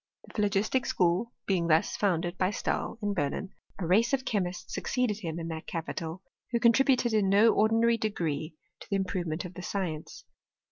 The 0.23 0.33
phlogistic 0.33 0.87
School 0.87 1.31
being 1.45 1.67
thus 1.67 1.95
founded 1.95 2.35
by 2.35 2.49
Stahl, 2.49 2.97
in 3.03 3.13
Berlin, 3.13 3.53
a 3.77 3.85
race 3.85 4.13
of 4.13 4.25
chemists 4.25 4.73
succeeded 4.73 5.19
him 5.19 5.37
in 5.37 5.47
that 5.49 5.67
Capital, 5.67 6.23
who 6.49 6.59
contributed 6.59 7.13
in 7.13 7.29
no 7.29 7.53
ordinary 7.53 7.97
degree 7.99 8.55
to 8.79 8.89
the 8.89 8.95
improvement 8.95 9.45
of 9.45 9.53
the 9.53 9.61
science. 9.61 10.23